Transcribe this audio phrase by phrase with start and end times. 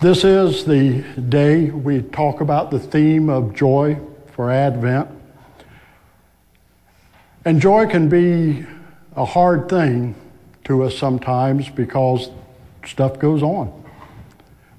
[0.00, 3.98] This is the day we talk about the theme of joy
[4.30, 5.08] for Advent.
[7.44, 8.64] And joy can be
[9.16, 10.14] a hard thing
[10.66, 12.30] to us sometimes because
[12.86, 13.72] stuff goes on.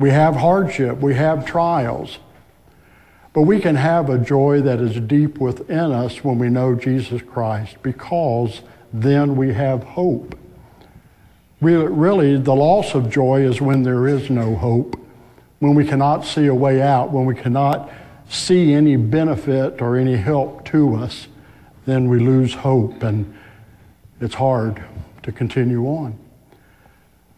[0.00, 2.18] We have hardship, we have trials.
[3.32, 7.22] But we can have a joy that is deep within us when we know Jesus
[7.22, 8.62] Christ because
[8.92, 10.36] then we have hope.
[11.60, 15.02] Really, the loss of joy is when there is no hope,
[15.64, 17.90] when we cannot see a way out, when we cannot
[18.28, 21.26] see any benefit or any help to us,
[21.86, 23.34] then we lose hope and
[24.20, 24.84] it's hard
[25.22, 26.18] to continue on.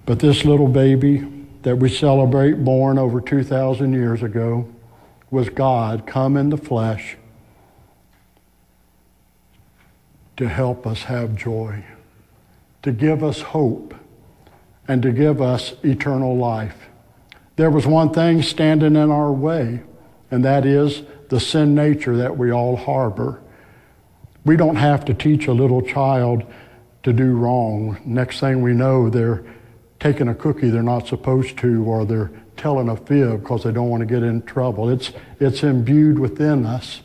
[0.07, 4.69] But this little baby that we celebrate, born over 2,000 years ago,
[5.31, 7.17] was God come in the flesh
[10.37, 11.85] to help us have joy,
[12.83, 13.95] to give us hope,
[14.89, 16.89] and to give us eternal life.
[17.57, 19.81] There was one thing standing in our way,
[20.31, 23.43] and that is the sin nature that we all harbor.
[24.45, 26.45] We don't have to teach a little child
[27.03, 27.99] to do wrong.
[28.05, 29.43] Next thing we know, they're
[29.99, 33.89] taking a cookie they're not supposed to, or they're telling a fib because they don't
[33.89, 34.91] want to get in trouble.
[34.91, 37.01] It's, it's imbued within us.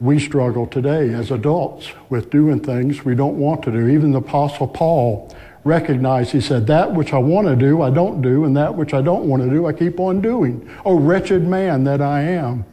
[0.00, 3.88] We struggle today as adults with doing things we don't want to do.
[3.88, 5.34] Even the Apostle Paul
[5.66, 8.94] recognized, he said, That which I want to do, I don't do, and that which
[8.94, 10.70] I don't want to do, I keep on doing.
[10.84, 12.64] Oh, wretched man that I am.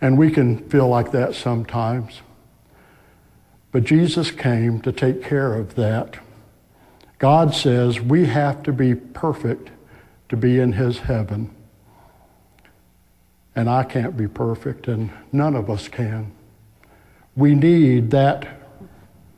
[0.00, 2.20] And we can feel like that sometimes.
[3.72, 6.18] But Jesus came to take care of that.
[7.18, 9.70] God says we have to be perfect
[10.28, 11.54] to be in his heaven.
[13.54, 16.32] And I can't be perfect, and none of us can.
[17.36, 18.59] We need that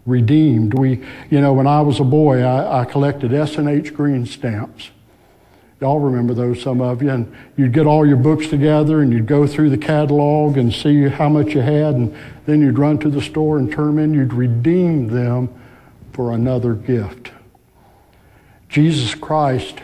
[0.07, 0.75] redeemed.
[0.75, 4.91] We, you know, when I was a boy, I, I collected S&H green stamps.
[5.81, 7.11] Y'all remember those, some of you.
[7.11, 11.09] And you'd get all your books together and you'd go through the catalog and see
[11.09, 14.15] how much you had, and then you'd run to the store and turn in.
[14.15, 15.49] You'd redeem them
[16.13, 17.33] for another gift.
[18.69, 19.81] Jesus Christ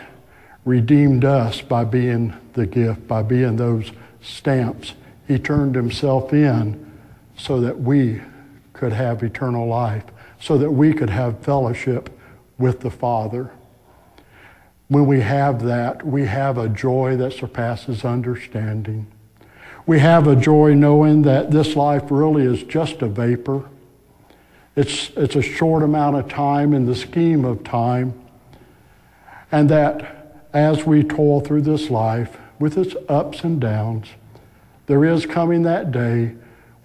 [0.63, 3.91] redeemed us by being the gift, by being those
[4.21, 4.93] stamps.
[5.27, 6.91] He turned himself in
[7.37, 8.21] so that we
[8.79, 10.05] could have eternal life,
[10.39, 12.17] so that we could have fellowship
[12.57, 13.51] with the Father.
[14.87, 19.05] When we have that, we have a joy that surpasses understanding.
[19.85, 23.67] We have a joy knowing that this life really is just a vapor.
[24.77, 28.13] It's, it's a short amount of time in the scheme of time.
[29.51, 34.07] And that as we toil through this life with its ups and downs,
[34.85, 36.35] there is coming that day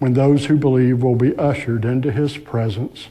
[0.05, 3.07] when those who believe will be ushered into his presence.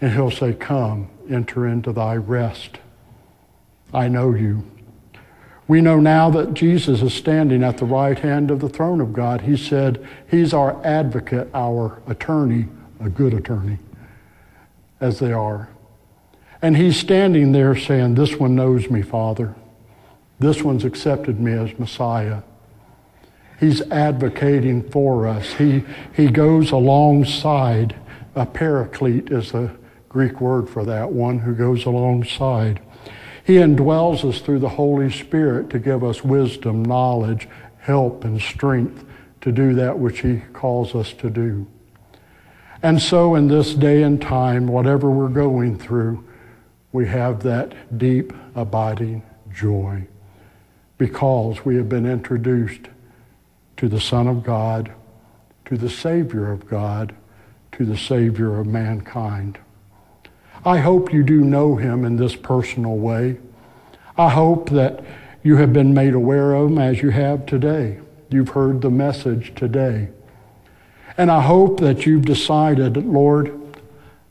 [0.00, 2.78] And he'll say, Come, enter into thy rest.
[3.92, 4.64] I know you.
[5.68, 9.12] We know now that Jesus is standing at the right hand of the throne of
[9.12, 9.42] God.
[9.42, 12.68] He said, He's our advocate, our attorney,
[12.98, 13.76] a good attorney,
[15.02, 15.68] as they are.
[16.62, 19.54] And he's standing there saying, This one knows me, Father.
[20.38, 22.40] This one's accepted me as Messiah.
[23.60, 25.52] He's advocating for us.
[25.54, 27.96] He, he goes alongside.
[28.34, 29.70] A paraclete is the
[30.08, 32.80] Greek word for that, one who goes alongside.
[33.44, 37.48] He indwells us through the Holy Spirit to give us wisdom, knowledge,
[37.78, 39.04] help, and strength
[39.42, 41.66] to do that which He calls us to do.
[42.82, 46.24] And so, in this day and time, whatever we're going through,
[46.92, 49.22] we have that deep, abiding
[49.52, 50.06] joy
[50.96, 52.88] because we have been introduced
[53.76, 54.92] to the Son of God,
[55.66, 57.14] to the Savior of God,
[57.72, 59.58] to the Savior of mankind.
[60.64, 63.38] I hope you do know him in this personal way.
[64.16, 65.04] I hope that
[65.42, 68.00] you have been made aware of him as you have today.
[68.30, 70.08] You've heard the message today.
[71.18, 73.60] And I hope that you've decided, Lord,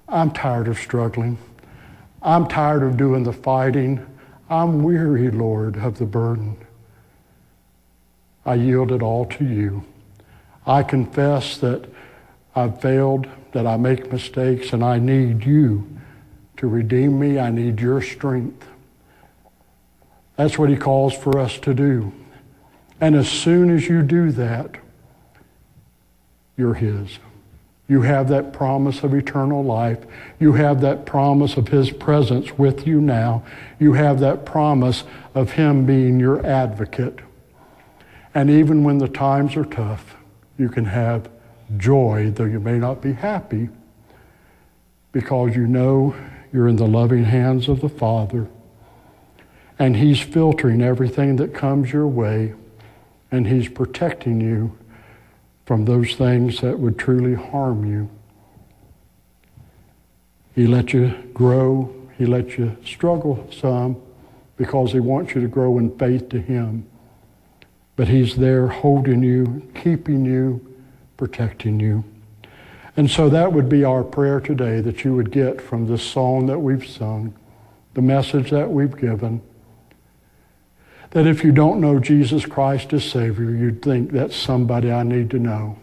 [0.08, 1.38] I'm tired of struggling.
[2.22, 4.06] I'm tired of doing the fighting.
[4.50, 6.58] I'm weary, Lord, of the burden.
[8.46, 9.84] I yield it all to you.
[10.66, 11.90] I confess that
[12.56, 15.88] I've failed, that I make mistakes, and I need you
[16.58, 17.40] to redeem me.
[17.40, 18.66] I need your strength.
[20.36, 22.14] That's what he calls for us to do.
[23.00, 24.78] And as soon as you do that,
[26.56, 27.20] you're his.
[27.88, 30.00] You have that promise of eternal life.
[30.40, 33.44] You have that promise of His presence with you now.
[33.78, 35.04] You have that promise
[35.36, 37.20] of Him being your advocate.
[38.36, 40.16] And even when the times are tough,
[40.58, 41.30] you can have
[41.78, 43.70] joy, though you may not be happy,
[45.12, 46.16] because you know
[46.52, 48.48] you're in the loving hands of the Father.
[49.78, 52.54] And He's filtering everything that comes your way,
[53.32, 54.78] and He's protecting you
[55.66, 58.10] from those things that would truly harm you.
[60.56, 64.02] He let you grow, He let you struggle some
[64.58, 66.88] because He wants you to grow in faith to Him.
[67.96, 70.76] But He's there holding you, keeping you,
[71.18, 72.04] protecting you.
[72.96, 76.46] And so that would be our prayer today that you would get from this song
[76.46, 77.34] that we've sung,
[77.96, 79.42] the message that we've given.
[81.12, 85.30] That if you don't know Jesus Christ as Savior, you'd think that's somebody I need
[85.32, 85.78] to know.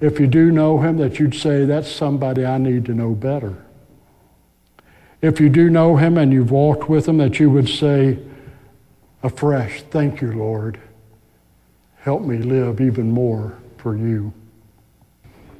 [0.00, 3.62] If you do know Him, that you'd say that's somebody I need to know better.
[5.20, 8.18] If you do know Him and you've walked with Him, that you would say
[9.22, 10.80] afresh, Thank you, Lord.
[12.00, 14.32] Help me live even more for you.